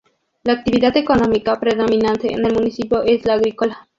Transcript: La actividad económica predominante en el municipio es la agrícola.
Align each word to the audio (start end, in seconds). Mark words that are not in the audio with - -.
La 0.45 0.53
actividad 0.53 0.97
económica 0.97 1.59
predominante 1.59 2.33
en 2.33 2.43
el 2.43 2.53
municipio 2.55 3.03
es 3.03 3.23
la 3.23 3.33
agrícola. 3.35 3.87